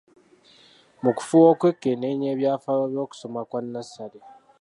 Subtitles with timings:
[1.03, 4.19] Mu kufuba okwekenneenya ebyafaayo by’okusoma kwa nnassale.